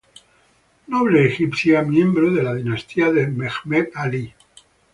[0.93, 4.33] Noble egipcia, miembro de la dinastía de Mehmet Alí.